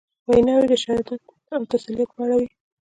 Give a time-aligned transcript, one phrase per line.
[0.29, 1.21] ویناوي د شهادت
[1.55, 2.47] او تسلیت په اړه وې.